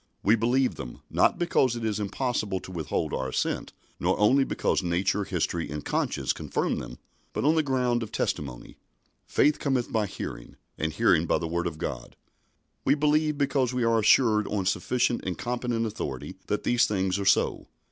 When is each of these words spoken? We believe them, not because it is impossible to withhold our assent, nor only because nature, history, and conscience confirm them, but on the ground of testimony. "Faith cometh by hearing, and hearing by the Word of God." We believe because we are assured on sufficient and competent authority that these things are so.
We 0.23 0.35
believe 0.35 0.77
them, 0.77 1.03
not 1.11 1.37
because 1.37 1.75
it 1.75 1.85
is 1.85 1.99
impossible 1.99 2.59
to 2.61 2.71
withhold 2.71 3.13
our 3.13 3.29
assent, 3.29 3.71
nor 3.99 4.17
only 4.19 4.43
because 4.43 4.81
nature, 4.81 5.25
history, 5.25 5.69
and 5.69 5.85
conscience 5.85 6.33
confirm 6.33 6.77
them, 6.79 6.97
but 7.33 7.45
on 7.45 7.53
the 7.53 7.61
ground 7.61 8.01
of 8.01 8.11
testimony. 8.11 8.77
"Faith 9.27 9.59
cometh 9.59 9.91
by 9.91 10.07
hearing, 10.07 10.55
and 10.75 10.91
hearing 10.91 11.27
by 11.27 11.37
the 11.37 11.47
Word 11.47 11.67
of 11.67 11.77
God." 11.77 12.15
We 12.83 12.95
believe 12.95 13.37
because 13.37 13.75
we 13.75 13.83
are 13.83 13.99
assured 13.99 14.47
on 14.47 14.65
sufficient 14.65 15.21
and 15.23 15.37
competent 15.37 15.85
authority 15.85 16.35
that 16.47 16.63
these 16.63 16.87
things 16.87 17.19
are 17.19 17.25
so. 17.25 17.67